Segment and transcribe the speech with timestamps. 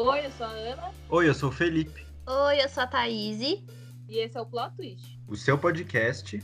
[0.00, 0.94] Oi, eu sou a Ana.
[1.10, 2.06] Oi, eu sou o Felipe.
[2.24, 3.40] Oi, eu sou a Thaís.
[3.40, 3.64] E
[4.08, 5.18] esse é o Plot Twist.
[5.26, 6.40] O seu podcast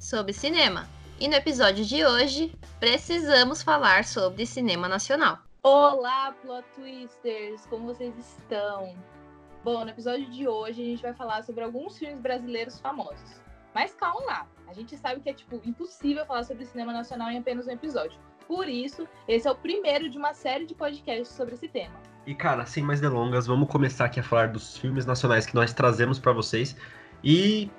[0.00, 0.88] sobre cinema.
[1.20, 5.38] E no episódio de hoje, precisamos falar sobre cinema nacional.
[5.62, 7.66] Olá, Plot Twisters!
[7.66, 8.96] Como vocês estão?
[9.62, 13.38] Bom, no episódio de hoje a gente vai falar sobre alguns filmes brasileiros famosos.
[13.74, 17.36] Mas calma lá, a gente sabe que é tipo impossível falar sobre cinema nacional em
[17.36, 18.18] apenas um episódio.
[18.48, 22.13] Por isso, esse é o primeiro de uma série de podcasts sobre esse tema.
[22.26, 25.74] E cara, sem mais delongas, vamos começar aqui a falar dos filmes nacionais que nós
[25.74, 26.74] trazemos para vocês.
[27.22, 27.70] E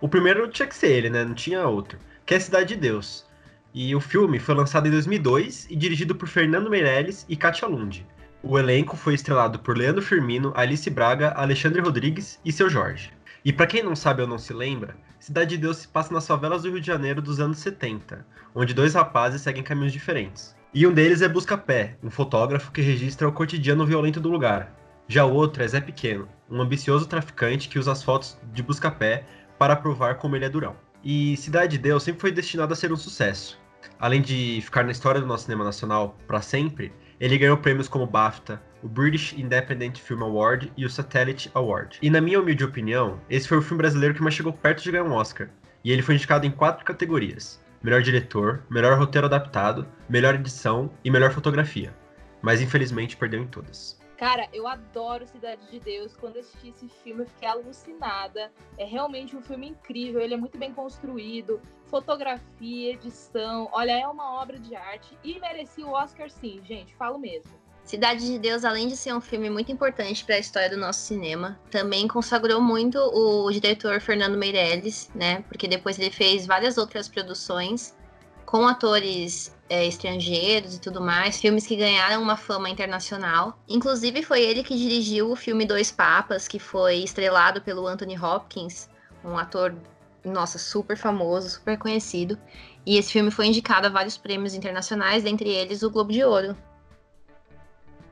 [0.00, 1.24] o primeiro tinha que ser ele, né?
[1.24, 1.98] Não tinha outro.
[2.26, 3.26] Que é Cidade de Deus.
[3.72, 8.06] E o filme foi lançado em 2002 e dirigido por Fernando Meirelles e Katia Lund.
[8.42, 13.10] O elenco foi estrelado por Leandro Firmino, Alice Braga, Alexandre Rodrigues e seu Jorge.
[13.42, 16.26] E para quem não sabe ou não se lembra, Cidade de Deus se passa nas
[16.26, 20.54] favelas do Rio de Janeiro dos anos 70, onde dois rapazes seguem caminhos diferentes.
[20.74, 24.74] E um deles é Busca-Pé, um fotógrafo que registra o cotidiano violento do lugar.
[25.06, 29.24] Já o outro é Zé Pequeno, um ambicioso traficante que usa as fotos de Busca-Pé
[29.56, 30.74] para provar como ele é durão.
[31.04, 33.56] E Cidade de Deus sempre foi destinado a ser um sucesso.
[34.00, 38.04] Além de ficar na história do nosso cinema nacional para sempre, ele ganhou prêmios como
[38.04, 42.00] BAFTA, o British Independent Film Award e o Satellite Award.
[42.02, 44.90] E na minha humilde opinião, esse foi o filme brasileiro que mais chegou perto de
[44.90, 45.48] ganhar um Oscar.
[45.84, 51.10] E ele foi indicado em quatro categorias: melhor diretor, melhor roteiro adaptado, melhor edição e
[51.10, 51.94] melhor fotografia.
[52.40, 54.02] Mas infelizmente perdeu em todas.
[54.16, 56.16] Cara, eu adoro Cidade de Deus.
[56.16, 58.50] Quando assisti esse filme, eu fiquei alucinada.
[58.78, 61.60] É realmente um filme incrível, ele é muito bem construído.
[61.86, 67.18] Fotografia, edição, olha, é uma obra de arte e merecia o Oscar sim, gente, falo
[67.18, 67.63] mesmo.
[67.84, 71.00] Cidade de Deus, além de ser um filme muito importante para a história do nosso
[71.00, 75.44] cinema, também consagrou muito o diretor Fernando Meirelles, né?
[75.48, 77.94] Porque depois ele fez várias outras produções
[78.46, 83.58] com atores é, estrangeiros e tudo mais, filmes que ganharam uma fama internacional.
[83.68, 88.88] Inclusive foi ele que dirigiu o filme Dois Papas, que foi estrelado pelo Anthony Hopkins,
[89.22, 89.74] um ator,
[90.24, 92.38] nossa, super famoso, super conhecido.
[92.86, 96.56] E esse filme foi indicado a vários prêmios internacionais, dentre eles o Globo de Ouro,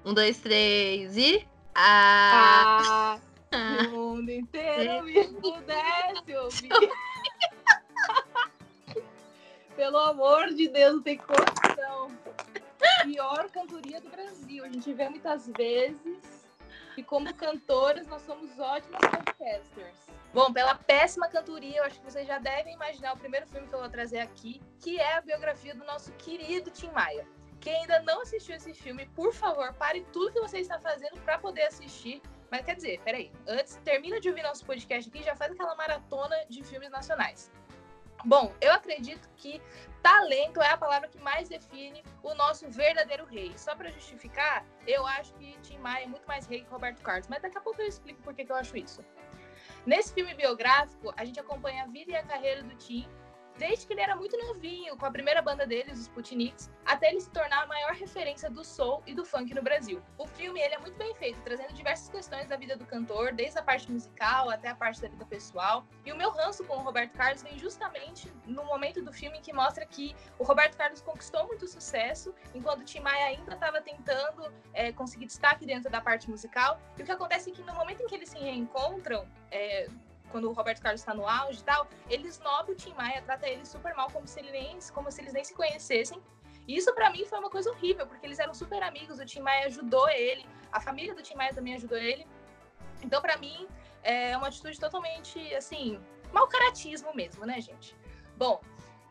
[0.04, 1.46] um, dois, três e.
[1.74, 3.18] Ah!
[3.52, 6.70] ah o mundo inteiro me pudesse ouvir.
[9.76, 12.10] Pelo amor de Deus, não tem condição.
[13.04, 14.64] Pior cantoria do Brasil.
[14.64, 16.42] A gente vê muitas vezes.
[16.96, 20.12] E como cantores, nós somos ótimos podcasters.
[20.34, 23.74] Bom, pela péssima cantoria, eu acho que vocês já devem imaginar o primeiro filme que
[23.74, 27.26] eu vou trazer aqui, que é a biografia do nosso querido Tim Maia.
[27.62, 31.38] Quem ainda não assistiu esse filme, por favor, pare tudo que você está fazendo para
[31.38, 32.20] poder assistir.
[32.50, 36.36] Mas quer dizer, peraí, antes, termina de ouvir nosso podcast aqui já faz aquela maratona
[36.50, 37.52] de filmes nacionais.
[38.24, 39.62] Bom, eu acredito que
[40.02, 43.52] talento é a palavra que mais define o nosso verdadeiro rei.
[43.56, 47.28] Só para justificar, eu acho que Tim Maia é muito mais rei que Roberto Carlos,
[47.28, 49.04] mas daqui a pouco eu explico por que, que eu acho isso.
[49.86, 53.08] Nesse filme biográfico, a gente acompanha a vida e a carreira do Tim
[53.58, 57.20] desde que ele era muito novinho, com a primeira banda dele, os Sputniks, até ele
[57.20, 60.02] se tornar a maior referência do soul e do funk no Brasil.
[60.18, 63.58] O filme ele é muito bem feito, trazendo diversas questões da vida do cantor, desde
[63.58, 65.84] a parte musical até a parte da vida pessoal.
[66.04, 69.52] E o meu ranço com o Roberto Carlos vem justamente no momento do filme que
[69.52, 74.52] mostra que o Roberto Carlos conquistou muito sucesso, enquanto o Tim Maia ainda estava tentando
[74.72, 76.80] é, conseguir destaque dentro da parte musical.
[76.98, 79.88] E o que acontece é que no momento em que eles se reencontram, é,
[80.32, 83.48] quando o Roberto Carlos está no auge e tal, eles nobram o Tim Maia, trata
[83.48, 86.20] ele super mal, como se, ele nem, como se eles nem se conhecessem.
[86.66, 89.40] E isso para mim foi uma coisa horrível, porque eles eram super amigos, o Tim
[89.40, 92.26] Maia ajudou ele, a família do Tim Maia também ajudou ele.
[93.02, 93.68] Então, para mim,
[94.02, 96.00] é uma atitude totalmente, assim,
[96.32, 97.96] mau caratismo mesmo, né, gente?
[98.36, 98.60] Bom,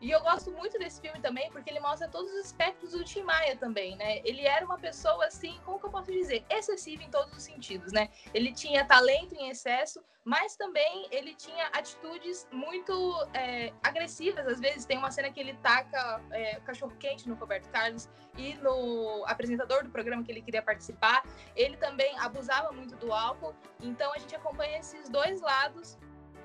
[0.02, 3.22] e eu gosto muito desse filme também porque ele mostra todos os aspectos do Tim
[3.22, 4.20] Maia também, né?
[4.24, 7.92] Ele era uma pessoa assim, como que eu posso dizer, excessiva em todos os sentidos,
[7.92, 8.08] né?
[8.34, 12.92] Ele tinha talento em excesso, mas também ele tinha atitudes muito
[13.32, 14.44] é, agressivas.
[14.44, 18.54] Às vezes tem uma cena que ele taca é, cachorro quente no Roberto Carlos e
[18.54, 21.22] no apresentador do programa que ele queria participar.
[21.54, 23.54] Ele também abusava muito do álcool.
[23.80, 25.96] Então a gente acompanha esses dois lados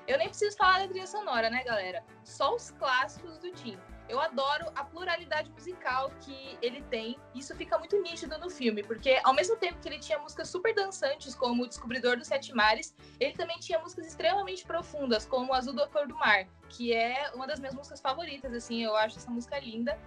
[0.08, 2.04] eu nem preciso falar da trilha sonora, né, galera?
[2.24, 3.78] Só os clássicos do Tim.
[4.10, 7.20] Eu adoro a pluralidade musical que ele tem.
[7.36, 10.74] Isso fica muito nítido no filme, porque ao mesmo tempo que ele tinha músicas super
[10.74, 15.74] dançantes, como O Descobridor dos Sete Mares, ele também tinha músicas extremamente profundas, como Azul
[15.74, 19.30] do Cor do Mar, que é uma das minhas músicas favoritas, assim, eu acho essa
[19.30, 20.00] música linda.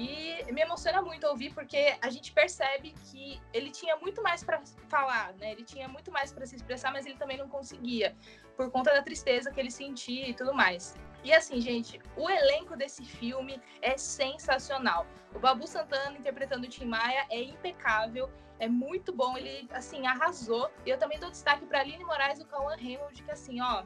[0.00, 4.62] E me emociona muito ouvir porque a gente percebe que ele tinha muito mais para
[4.88, 5.52] falar, né?
[5.52, 8.16] Ele tinha muito mais para se expressar, mas ele também não conseguia
[8.56, 10.94] por conta da tristeza que ele sentia e tudo mais.
[11.22, 15.06] E assim, gente, o elenco desse filme é sensacional.
[15.34, 20.70] O Babu Santana interpretando o Tim Maia é impecável É muito bom, ele, assim, arrasou.
[20.86, 23.84] E eu também dou destaque pra Aline Moraes e o Cauã Raymond, que, assim, ó,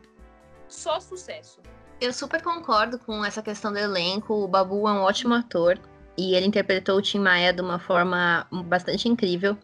[0.69, 1.61] só sucesso.
[2.01, 4.35] Eu super concordo com essa questão do elenco.
[4.35, 5.79] O Babu é um ótimo ator
[6.17, 9.57] e ele interpretou o Tim Maia de uma forma bastante incrível.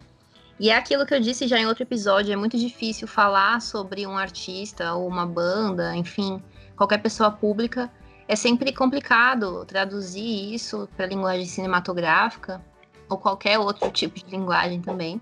[0.58, 4.06] E é aquilo que eu disse já em outro episódio: é muito difícil falar sobre
[4.06, 6.43] um artista ou uma banda, enfim,
[6.76, 7.91] qualquer pessoa pública.
[8.29, 12.62] É sempre complicado traduzir isso para linguagem cinematográfica
[13.08, 15.20] ou qualquer outro tipo de linguagem também.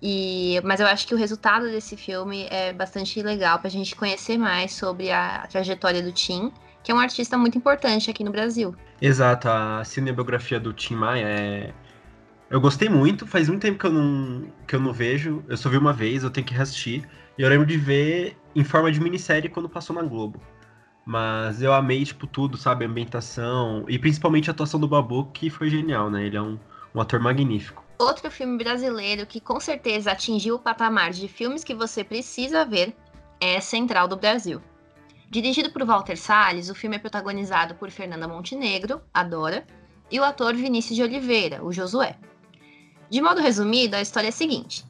[0.00, 3.96] E, mas eu acho que o resultado desse filme é bastante legal para a gente
[3.96, 6.52] conhecer mais sobre a trajetória do Tim,
[6.88, 8.74] que é um artista muito importante aqui no Brasil.
[8.98, 11.74] Exato, a cinebiografia do Tim Maia é.
[12.48, 15.44] Eu gostei muito, faz muito tempo que eu não, que eu não vejo.
[15.46, 17.06] Eu só vi uma vez, eu tenho que reassistir.
[17.36, 20.40] E eu lembro de ver em forma de minissérie quando passou na Globo.
[21.04, 22.86] Mas eu amei, tipo, tudo, sabe?
[22.86, 23.84] A ambientação.
[23.86, 26.24] E principalmente a atuação do Babu, que foi genial, né?
[26.24, 26.58] Ele é um,
[26.94, 27.84] um ator magnífico.
[27.98, 32.96] Outro filme brasileiro que com certeza atingiu o patamar de filmes que você precisa ver
[33.38, 34.62] é Central do Brasil.
[35.30, 39.66] Dirigido por Walter Salles, o filme é protagonizado por Fernanda Montenegro, a Dora,
[40.10, 42.16] e o ator Vinícius de Oliveira, o Josué.
[43.10, 44.86] De modo resumido, a história é a seguinte: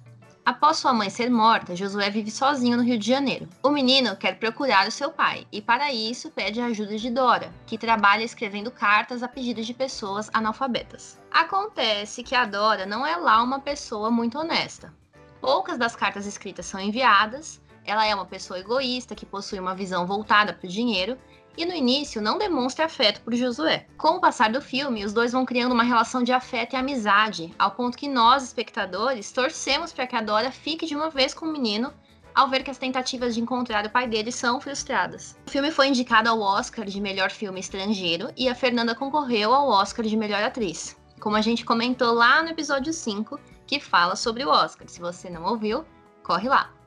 [0.46, 3.48] Após sua mãe ser morta, Josué vive sozinho no Rio de Janeiro.
[3.64, 7.52] O menino quer procurar o seu pai e, para isso, pede a ajuda de Dora,
[7.66, 11.18] que trabalha escrevendo cartas a pedidos de pessoas analfabetas.
[11.32, 14.94] Acontece que a Dora não é lá uma pessoa muito honesta.
[15.40, 20.06] Poucas das cartas escritas são enviadas, ela é uma pessoa egoísta que possui uma visão
[20.06, 21.16] voltada para o dinheiro
[21.56, 23.86] e no início não demonstra afeto por Josué.
[23.96, 27.52] Com o passar do filme, os dois vão criando uma relação de afeto e amizade,
[27.58, 31.46] ao ponto que nós, espectadores, torcemos para que a Dora fique de uma vez com
[31.46, 31.92] o menino
[32.34, 35.36] ao ver que as tentativas de encontrar o pai dele são frustradas.
[35.46, 39.68] O filme foi indicado ao Oscar de melhor filme estrangeiro e a Fernanda concorreu ao
[39.68, 40.94] Oscar de melhor atriz.
[41.18, 44.86] Como a gente comentou lá no episódio 5, que fala sobre o Oscar.
[44.86, 45.84] Se você não ouviu,
[46.22, 46.77] corre lá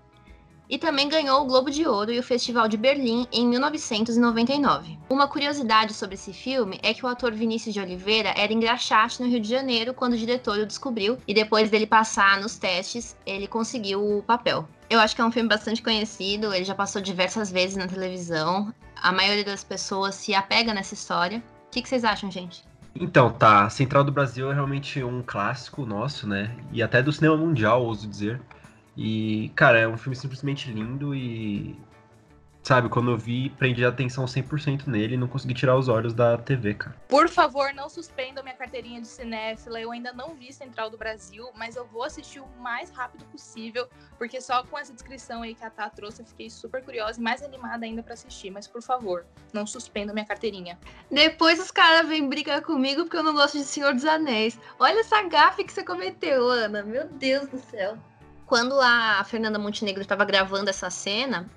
[0.71, 4.97] e também ganhou o Globo de Ouro e o Festival de Berlim em 1999.
[5.09, 9.27] Uma curiosidade sobre esse filme é que o ator Vinícius de Oliveira era engraxate no
[9.27, 13.47] Rio de Janeiro quando o diretor o descobriu e depois dele passar nos testes, ele
[13.47, 14.65] conseguiu o papel.
[14.89, 18.74] Eu acho que é um filme bastante conhecido, ele já passou diversas vezes na televisão.
[18.95, 21.44] A maioria das pessoas se apega nessa história.
[21.67, 22.63] O que, que vocês acham, gente?
[22.95, 23.69] Então, tá.
[23.69, 26.56] Central do Brasil é realmente um clássico nosso, né?
[26.71, 28.41] E até do cinema mundial, ouso dizer.
[29.03, 31.75] E, cara, é um filme simplesmente lindo e.
[32.62, 36.13] Sabe, quando eu vi, prendi a atenção 100% nele e não consegui tirar os olhos
[36.13, 36.95] da TV, cara.
[37.07, 39.81] Por favor, não suspendam minha carteirinha de cinéfila.
[39.81, 43.89] Eu ainda não vi Central do Brasil, mas eu vou assistir o mais rápido possível,
[44.15, 47.24] porque só com essa descrição aí que a Tá trouxe, eu fiquei super curiosa e
[47.24, 48.51] mais animada ainda para assistir.
[48.51, 50.77] Mas, por favor, não suspendam minha carteirinha.
[51.09, 54.59] Depois os caras vêm brigar comigo porque eu não gosto de Senhor dos Anéis.
[54.80, 56.83] Olha essa gafe que você cometeu, Ana.
[56.83, 57.98] Meu Deus do céu
[58.51, 61.50] quando a Fernanda Montenegro estava gravando essa cena,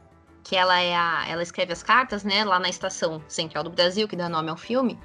[0.45, 4.07] que ela é a, ela escreve as cartas, né, lá na estação central do Brasil,
[4.07, 4.97] que dá nome ao filme,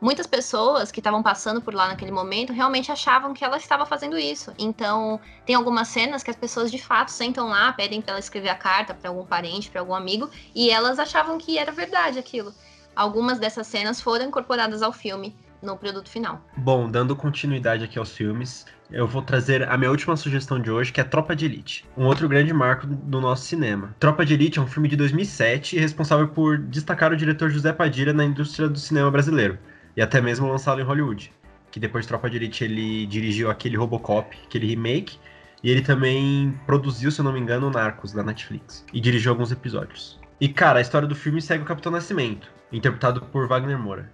[0.00, 4.18] muitas pessoas que estavam passando por lá naquele momento realmente achavam que ela estava fazendo
[4.18, 4.52] isso.
[4.58, 8.48] Então, tem algumas cenas que as pessoas de fato sentam lá, pedem para ela escrever
[8.48, 12.52] a carta para algum parente, para algum amigo, e elas achavam que era verdade aquilo.
[12.96, 16.44] Algumas dessas cenas foram incorporadas ao filme no produto final.
[16.56, 20.92] Bom, dando continuidade aqui aos filmes, eu vou trazer a minha última sugestão de hoje,
[20.92, 23.94] que é Tropa de Elite, um outro grande marco do nosso cinema.
[23.98, 27.72] Tropa de Elite é um filme de 2007 e responsável por destacar o diretor José
[27.72, 29.58] Padilha na indústria do cinema brasileiro,
[29.96, 31.32] e até mesmo lançá-lo em Hollywood.
[31.70, 35.18] Que depois de Tropa de Elite ele dirigiu aquele Robocop, aquele remake,
[35.62, 39.52] e ele também produziu, se eu não me engano, Narcos da Netflix, e dirigiu alguns
[39.52, 40.18] episódios.
[40.40, 44.10] E cara, a história do filme segue o Capitão Nascimento, interpretado por Wagner Moura.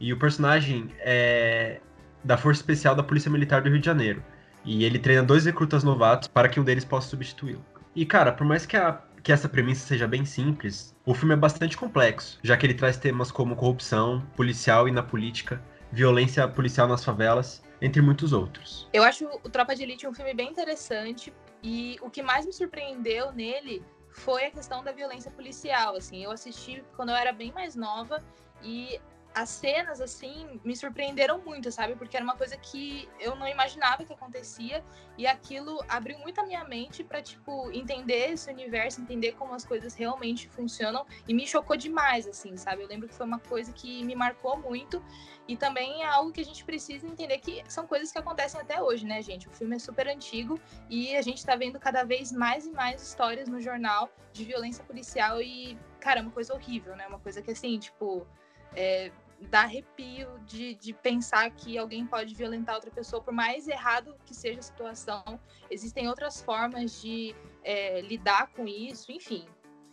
[0.00, 1.80] E o personagem é
[2.22, 4.22] da Força Especial da Polícia Militar do Rio de Janeiro.
[4.64, 7.64] E ele treina dois recrutas novatos para que um deles possa substituí-lo.
[7.94, 11.36] E, cara, por mais que, a, que essa premissa seja bem simples, o filme é
[11.36, 15.62] bastante complexo, já que ele traz temas como corrupção, policial e na política,
[15.92, 18.88] violência policial nas favelas, entre muitos outros.
[18.92, 22.52] Eu acho o Tropa de Elite um filme bem interessante e o que mais me
[22.52, 25.94] surpreendeu nele foi a questão da violência policial.
[25.94, 28.22] Assim, eu assisti quando eu era bem mais nova
[28.62, 29.00] e
[29.36, 31.94] as cenas, assim, me surpreenderam muito, sabe?
[31.94, 34.82] Porque era uma coisa que eu não imaginava que acontecia
[35.18, 39.62] e aquilo abriu muito a minha mente para tipo, entender esse universo, entender como as
[39.62, 42.82] coisas realmente funcionam e me chocou demais, assim, sabe?
[42.82, 45.04] Eu lembro que foi uma coisa que me marcou muito
[45.46, 48.82] e também é algo que a gente precisa entender que são coisas que acontecem até
[48.82, 49.48] hoje, né, gente?
[49.48, 53.02] O filme é super antigo e a gente tá vendo cada vez mais e mais
[53.02, 57.06] histórias no jornal de violência policial e, cara, é uma coisa horrível, né?
[57.06, 58.26] Uma coisa que, assim, tipo.
[58.74, 64.14] É, dá arrepio de, de pensar que alguém pode violentar outra pessoa, por mais errado
[64.24, 65.40] que seja a situação.
[65.70, 69.46] Existem outras formas de é, lidar com isso, enfim.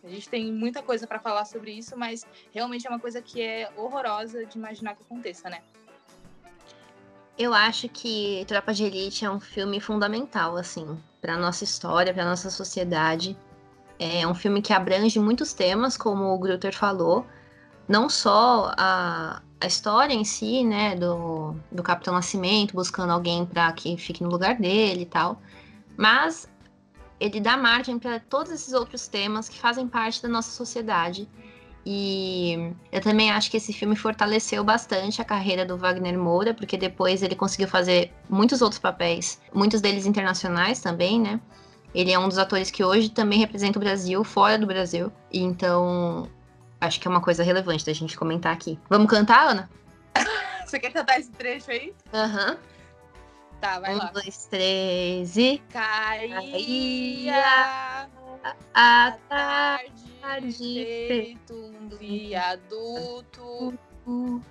[0.03, 3.41] A gente tem muita coisa para falar sobre isso, mas realmente é uma coisa que
[3.41, 5.61] é horrorosa de imaginar que aconteça, né?
[7.37, 12.25] Eu acho que Tropa de Elite é um filme fundamental, assim, para nossa história, para
[12.25, 13.35] nossa sociedade.
[13.97, 17.25] É um filme que abrange muitos temas, como o Grutter falou,
[17.87, 23.71] não só a, a história em si, né, do, do Capitão Nascimento buscando alguém para
[23.73, 25.41] que fique no lugar dele e tal,
[25.97, 26.49] mas
[27.19, 31.27] ele dá margem para todos esses outros temas que fazem parte da nossa sociedade.
[31.85, 36.77] E eu também acho que esse filme fortaleceu bastante a carreira do Wagner Moura, porque
[36.77, 41.41] depois ele conseguiu fazer muitos outros papéis, muitos deles internacionais também, né?
[41.93, 45.11] Ele é um dos atores que hoje também representa o Brasil fora do Brasil.
[45.31, 46.29] Então,
[46.85, 48.79] acho que é uma coisa relevante da gente comentar aqui.
[48.89, 49.69] Vamos cantar, Ana?
[50.65, 51.93] Você quer cantar esse trecho aí?
[52.13, 52.51] Aham.
[52.51, 52.57] Uhum.
[53.61, 54.09] Tá, vai um, lá.
[54.09, 55.61] Um, dois, três e.
[55.71, 57.35] Caía
[58.73, 63.73] a tarde, tarde feito um viaduto.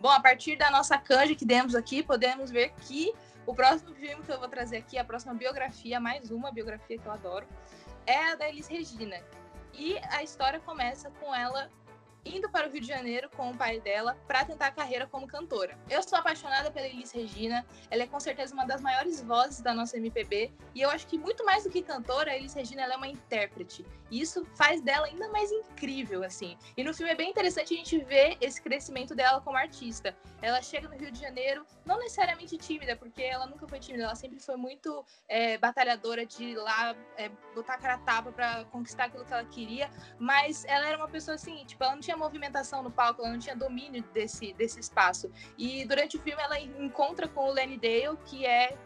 [0.00, 3.12] Bom, a partir da nossa canja que demos aqui, podemos ver que
[3.46, 7.06] o próximo filme que eu vou trazer aqui, a próxima biografia, mais uma biografia que
[7.06, 7.46] eu adoro,
[8.04, 9.20] é a da Elis Regina.
[9.72, 11.70] E a história começa com ela
[12.24, 15.26] indo para o Rio de Janeiro com o pai dela para tentar a carreira como
[15.26, 15.78] cantora.
[15.88, 19.74] Eu sou apaixonada pela Elis Regina, ela é com certeza uma das maiores vozes da
[19.74, 22.96] nossa MPB, e eu acho que muito mais do que cantora, a Elis Regina é
[22.96, 23.84] uma intérprete.
[24.10, 26.58] E isso faz dela ainda mais incrível, assim.
[26.76, 30.14] E no filme é bem interessante a gente ver esse crescimento dela como artista.
[30.42, 34.14] Ela chega no Rio de Janeiro, não necessariamente tímida, porque ela nunca foi tímida, ela
[34.14, 39.04] sempre foi muito é, batalhadora de ir lá é, botar a cara tapa para conquistar
[39.04, 42.16] aquilo que ela queria, mas ela era uma pessoa assim, tipo, ela não tinha tinha
[42.16, 45.30] movimentação no palco, ela não tinha domínio desse, desse espaço.
[45.56, 48.76] E durante o filme ela encontra com o Lenny Dale, que é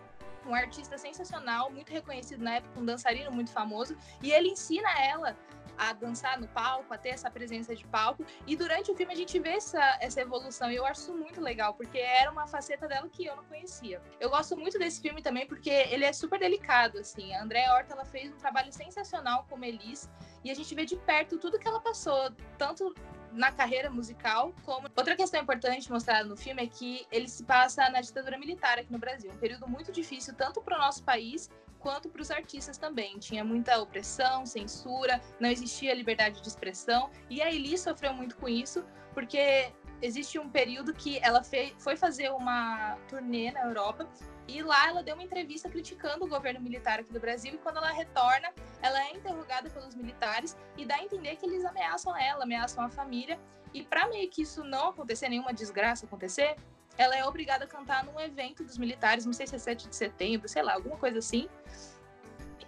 [0.46, 5.36] um artista sensacional, muito reconhecido na época, um dançarino muito famoso, e ele ensina ela
[5.78, 8.24] a dançar no palco, a ter essa presença de palco.
[8.46, 10.70] E durante o filme a gente vê essa, essa evolução.
[10.70, 14.00] E eu acho isso muito legal, porque era uma faceta dela que eu não conhecia.
[14.20, 17.34] Eu gosto muito desse filme também porque ele é super delicado, assim.
[17.34, 20.08] A Andréa Horta ela fez um trabalho sensacional como Elis.
[20.44, 22.94] E a gente vê de perto tudo que ela passou, tanto
[23.32, 27.88] na carreira musical, como outra questão importante mostrada no filme é que ele se passa
[27.90, 31.50] na ditadura militar aqui no Brasil, um período muito difícil tanto para o nosso país
[31.86, 33.16] quanto para os artistas também.
[33.16, 38.48] Tinha muita opressão, censura, não existia liberdade de expressão, e a Elis sofreu muito com
[38.48, 41.42] isso, porque existe um período que ela
[41.78, 44.08] foi fazer uma turnê na Europa
[44.48, 47.76] e lá ela deu uma entrevista criticando o governo militar aqui do Brasil e quando
[47.76, 48.52] ela retorna,
[48.82, 52.90] ela é interrogada pelos militares e dá a entender que eles ameaçam ela, ameaçam a
[52.90, 53.38] família.
[53.72, 56.56] E para meio que isso não acontecer, nenhuma desgraça acontecer,
[56.98, 59.96] ela é obrigada a cantar num evento dos militares, não sei se é 7 de
[59.96, 61.48] setembro, sei lá, alguma coisa assim.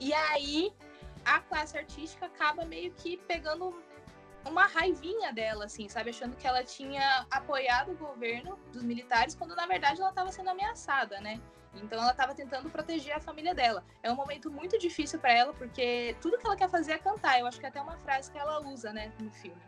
[0.01, 0.73] E aí
[1.25, 3.83] a classe artística acaba meio que pegando
[4.45, 6.11] uma raivinha dela, assim, sabe?
[6.11, 10.51] Achando que ela tinha apoiado o governo dos militares, quando na verdade ela estava sendo
[10.51, 11.41] ameaçada, né?
[11.75, 13.85] Então ela estava tentando proteger a família dela.
[14.03, 17.39] É um momento muito difícil para ela, porque tudo que ela quer fazer é cantar.
[17.39, 19.61] Eu acho que é até uma frase que ela usa, né, no filme.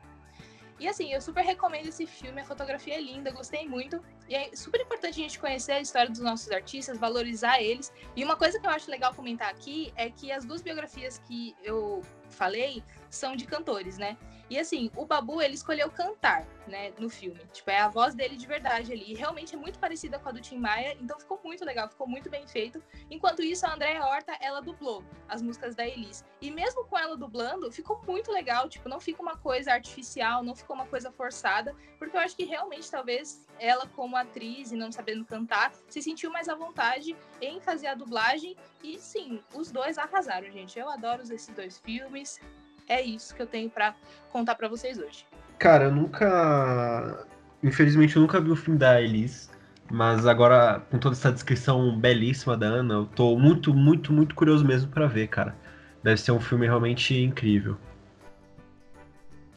[0.80, 4.02] E assim, eu super recomendo esse filme, a fotografia é linda, gostei muito.
[4.26, 7.92] E é super importante a gente conhecer a história dos nossos artistas, valorizar eles.
[8.16, 11.54] E uma coisa que eu acho legal comentar aqui é que as duas biografias que
[11.62, 14.16] eu falei são de cantores, né?
[14.50, 17.40] E assim, o Babu, ele escolheu cantar, né, no filme.
[17.52, 19.12] Tipo, é a voz dele de verdade ali.
[19.12, 22.08] E realmente é muito parecida com a do Tim Maia, então ficou muito legal, ficou
[22.08, 22.82] muito bem feito.
[23.08, 26.24] Enquanto isso, a Andréa Horta, ela dublou as músicas da Elis.
[26.40, 28.68] E mesmo com ela dublando, ficou muito legal.
[28.68, 31.72] Tipo, não fica uma coisa artificial, não ficou uma coisa forçada.
[31.96, 36.28] Porque eu acho que realmente, talvez, ela como atriz e não sabendo cantar, se sentiu
[36.28, 38.56] mais à vontade em fazer a dublagem.
[38.82, 40.76] E sim, os dois arrasaram, gente.
[40.76, 42.40] Eu adoro esses dois filmes
[42.88, 43.94] é isso que eu tenho para
[44.32, 45.26] contar para vocês hoje.
[45.58, 47.26] Cara, eu nunca.
[47.62, 49.50] Infelizmente, eu nunca vi o filme da Elis.
[49.90, 54.64] Mas agora, com toda essa descrição belíssima da Ana, eu tô muito, muito, muito curioso
[54.64, 55.56] mesmo para ver, cara.
[56.02, 57.76] Deve ser um filme realmente incrível.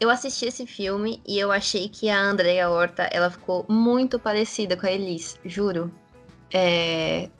[0.00, 4.76] Eu assisti esse filme e eu achei que a Andrea Horta, ela ficou muito parecida
[4.76, 5.90] com a Elis, juro.
[6.52, 7.30] É...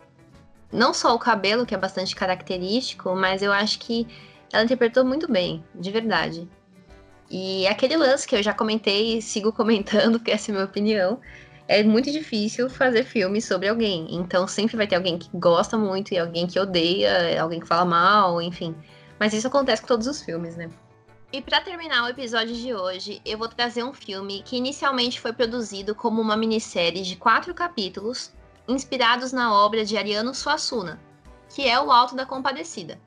[0.73, 4.07] Não só o cabelo, que é bastante característico, mas eu acho que
[4.55, 6.49] ela interpretou muito bem, de verdade.
[7.29, 10.65] E aquele lance que eu já comentei e sigo comentando, que essa é a minha
[10.65, 11.21] opinião,
[11.67, 14.07] é muito difícil fazer filme sobre alguém.
[14.11, 17.85] Então sempre vai ter alguém que gosta muito e alguém que odeia, alguém que fala
[17.85, 18.77] mal, enfim.
[19.19, 20.71] Mas isso acontece com todos os filmes, né?
[21.33, 25.33] E para terminar o episódio de hoje, eu vou trazer um filme que inicialmente foi
[25.33, 28.33] produzido como uma minissérie de quatro capítulos,
[28.69, 31.01] inspirados na obra de Ariano Suassuna,
[31.53, 33.01] que é O Alto da Compadecida,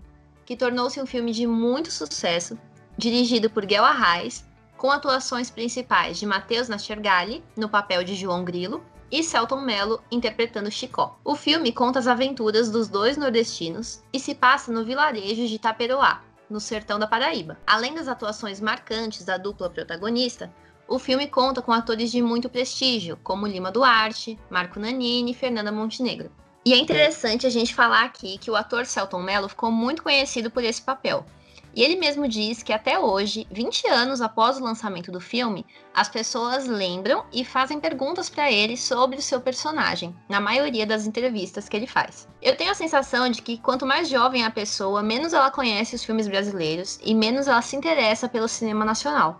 [0.48, 2.58] que tornou-se um filme de muito sucesso,
[2.98, 8.82] dirigido por Guel Arraes, com atuações principais de Matheus Nachergali, no papel de João Grilo,
[9.12, 11.20] e Celton Mello interpretando Chicó.
[11.22, 16.22] O filme conta as aventuras dos dois nordestinos e se passa no vilarejo de Taperoá,
[16.50, 17.58] no sertão da Paraíba.
[17.68, 20.50] Além das atuações marcantes da dupla protagonista,
[20.88, 25.74] o filme conta com atores de muito prestígio, como Lima Duarte, Marco Nanini e Fernanda
[25.74, 26.32] Montenegro.
[26.68, 30.52] E é interessante a gente falar aqui que o ator Celton Mello ficou muito conhecido
[30.52, 31.26] por esse papel,
[31.74, 36.10] e ele mesmo diz que até hoje, 20 anos após o lançamento do filme, as
[36.10, 41.70] pessoas lembram e fazem perguntas para ele sobre o seu personagem, na maioria das entrevistas
[41.70, 42.28] que ele faz.
[42.42, 46.04] Eu tenho a sensação de que quanto mais jovem a pessoa, menos ela conhece os
[46.04, 49.40] filmes brasileiros e menos ela se interessa pelo cinema nacional.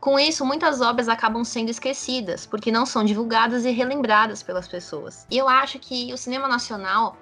[0.00, 5.26] Com isso, muitas obras acabam sendo esquecidas, porque não são divulgadas e relembradas pelas pessoas.
[5.30, 7.16] E eu acho que o cinema nacional,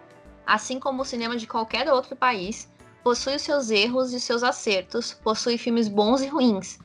[0.47, 2.71] assim como o cinema de qualquer outro país,
[3.03, 6.79] possui os seus erros e os seus acertos, possui filmes bons e ruins.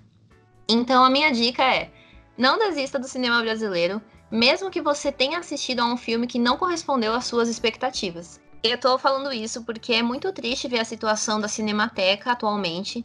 [0.67, 1.91] Então a minha dica é:
[2.37, 6.57] não desista do cinema brasileiro, mesmo que você tenha assistido a um filme que não
[6.57, 8.39] correspondeu às suas expectativas.
[8.63, 13.03] Eu tô falando isso porque é muito triste ver a situação da Cinemateca atualmente,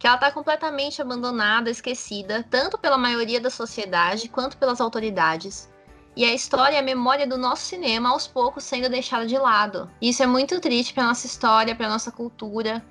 [0.00, 5.70] que ela tá completamente abandonada, esquecida, tanto pela maioria da sociedade quanto pelas autoridades
[6.16, 9.90] e a história e a memória do nosso cinema aos poucos sendo deixada de lado.
[10.00, 12.82] Isso é muito triste para nossa história, para nossa cultura,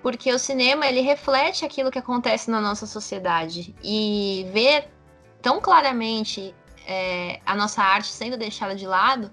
[0.00, 4.88] porque o cinema ele reflete aquilo que acontece na nossa sociedade e ver
[5.42, 6.54] tão claramente
[6.86, 9.32] é, a nossa arte sendo deixada de lado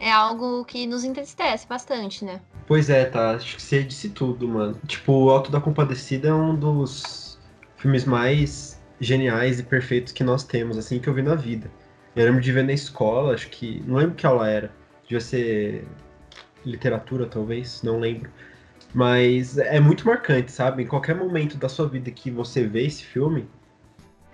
[0.00, 2.40] é algo que nos entristece bastante, né?
[2.66, 3.32] Pois é, tá.
[3.32, 4.76] Acho que você disse tudo, mano.
[4.86, 7.38] Tipo, O Alto da Compadecida é um dos
[7.76, 11.70] filmes mais geniais e perfeitos que nós temos, assim, que eu vi na vida.
[12.14, 13.82] Eu lembro de ver na escola, acho que.
[13.86, 14.72] Não lembro que aula era.
[15.02, 15.86] Devia ser
[16.64, 18.30] literatura, talvez, não lembro.
[18.92, 20.82] Mas é muito marcante, sabe?
[20.82, 23.46] Em qualquer momento da sua vida que você vê esse filme,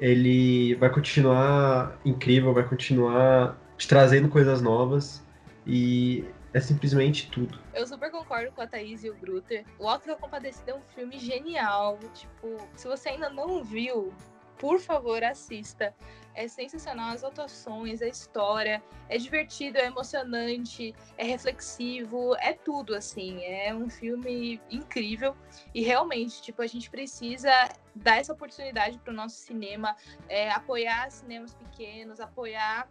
[0.00, 5.22] ele vai continuar incrível, vai continuar te trazendo coisas novas
[5.66, 7.58] e é simplesmente tudo.
[7.74, 9.64] Eu super concordo com a Thaís e o Grutter.
[9.78, 11.98] O Alto da Compadecida é um filme genial.
[12.14, 14.12] Tipo, se você ainda não viu,
[14.58, 15.94] por favor, assista.
[16.34, 23.42] É sensacional as atuações, a história, é divertido, é emocionante, é reflexivo, é tudo assim.
[23.44, 25.36] É um filme incrível
[25.74, 27.50] e realmente, tipo, a gente precisa
[27.94, 29.94] dar essa oportunidade para o nosso cinema,
[30.28, 32.88] é, apoiar cinemas pequenos, apoiar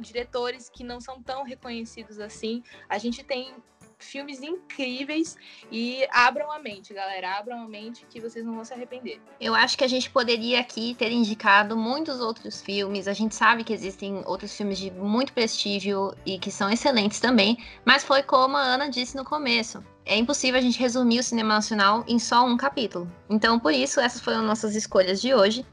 [0.00, 2.62] diretores que não são tão reconhecidos assim.
[2.88, 3.54] A gente tem
[3.98, 5.36] filmes incríveis
[5.70, 7.38] e abram a mente, galera.
[7.38, 9.20] Abram a mente que vocês não vão se arrepender.
[9.40, 13.08] Eu acho que a gente poderia aqui ter indicado muitos outros filmes.
[13.08, 17.56] A gente sabe que existem outros filmes de muito prestígio e que são excelentes também,
[17.84, 19.82] mas foi como a Ana disse no começo.
[20.04, 23.10] É impossível a gente resumir o cinema nacional em só um capítulo.
[23.28, 25.66] Então, por isso, essas foram nossas escolhas de hoje.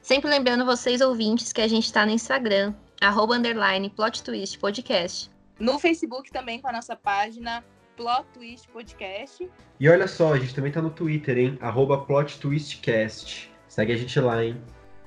[0.00, 5.30] Sempre lembrando vocês, ouvintes, que a gente está no Instagram, arroba underline plot twist podcast.
[5.58, 7.64] No Facebook também com a nossa página
[7.96, 9.48] Plot Twist Podcast.
[9.78, 11.58] E olha só, a gente também tá no Twitter, hein?
[11.60, 13.50] Arroba Plot Twistcast.
[13.68, 14.60] Segue a gente lá, hein?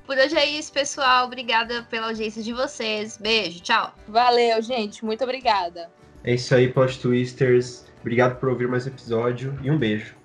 [0.06, 1.26] Por hoje é isso, pessoal.
[1.26, 3.17] Obrigada pela audiência de vocês.
[3.17, 3.93] Beijo, tchau.
[4.08, 5.04] Valeu, gente.
[5.04, 5.91] Muito obrigada.
[6.23, 7.86] É isso aí, Plot Twisters.
[8.00, 10.16] Obrigado por ouvir mais um episódio e um beijo.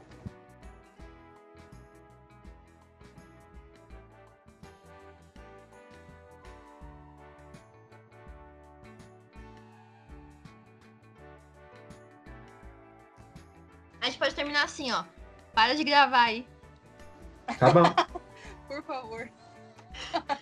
[15.54, 16.46] Para de gravar aí.
[17.58, 17.82] Tá bom.
[18.68, 19.28] Por favor.